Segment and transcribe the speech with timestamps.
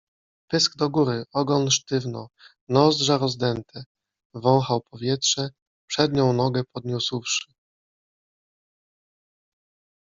[0.51, 2.23] Pysk do góry, ogon sztywno,
[2.77, 3.83] nozdrza rozdęte.
[4.33, 5.49] Wąchał powietrze,
[5.89, 7.53] przednią nogę podniósłszy